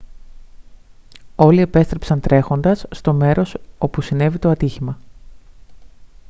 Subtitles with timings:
[1.35, 4.99] όλοι επέστρεψαν τρέχοντας στο μέρος όπου συνέβη το ατύχημα